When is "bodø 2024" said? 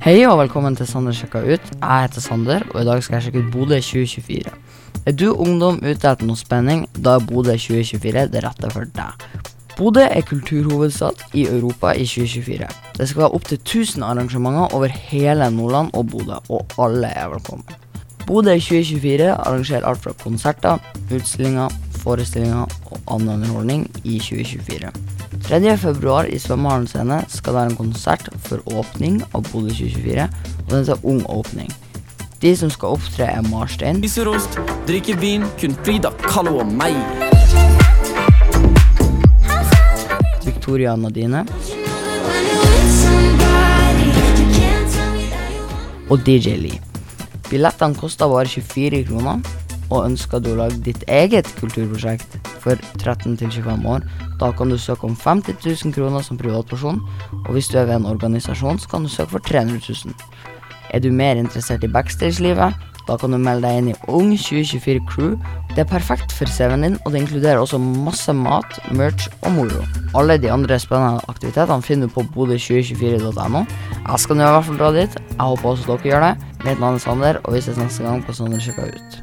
3.52-4.52, 7.28-8.22, 18.24-19.28, 29.52-30.26